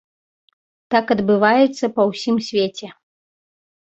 [0.93, 2.87] Так адбываецца па ўсім свеце.